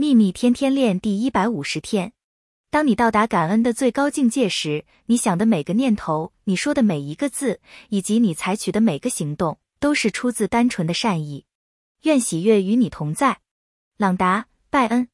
[0.00, 2.12] 秘密天天练第一百五十天。
[2.70, 11.46] 当你到达感恩的最高境界时你想的每个念头你说的每一个字以及你采取的每个行动都是出自单纯的善意。
[12.02, 13.40] 愿喜悦与你同在。
[13.96, 15.08] 朗达拜恩。